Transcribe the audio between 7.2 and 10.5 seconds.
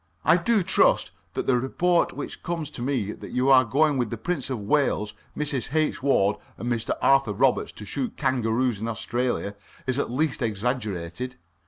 Roberts to shoot kangaroos in Australia is at least